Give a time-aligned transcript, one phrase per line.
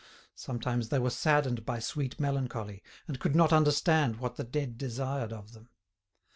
[0.33, 5.31] Sometimes they were saddened by sweet melancholy, and could not understand what the dead desired
[5.31, 5.69] of them.